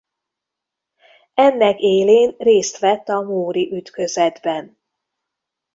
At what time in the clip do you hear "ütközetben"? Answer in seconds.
3.75-4.77